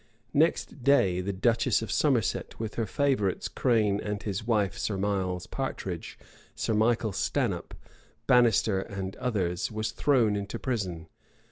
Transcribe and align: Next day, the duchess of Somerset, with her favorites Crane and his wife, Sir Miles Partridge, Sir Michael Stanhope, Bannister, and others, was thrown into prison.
Next 0.33 0.81
day, 0.83 1.21
the 1.21 1.31
duchess 1.31 1.83
of 1.83 1.91
Somerset, 1.91 2.59
with 2.59 2.73
her 2.73 2.87
favorites 2.87 3.47
Crane 3.47 3.99
and 3.99 4.23
his 4.23 4.43
wife, 4.47 4.75
Sir 4.75 4.97
Miles 4.97 5.45
Partridge, 5.45 6.17
Sir 6.55 6.73
Michael 6.73 7.11
Stanhope, 7.13 7.75
Bannister, 8.25 8.79
and 8.79 9.15
others, 9.17 9.71
was 9.71 9.91
thrown 9.91 10.35
into 10.35 10.57
prison. 10.57 11.05